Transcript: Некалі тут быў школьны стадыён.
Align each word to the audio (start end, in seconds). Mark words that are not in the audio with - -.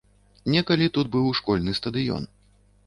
Некалі 0.53 0.87
тут 0.97 1.13
быў 1.17 1.31
школьны 1.41 1.79
стадыён. 1.83 2.23